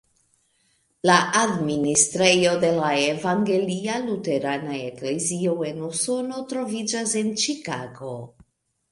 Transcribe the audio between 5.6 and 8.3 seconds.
en Usono troviĝas en Ĉikago.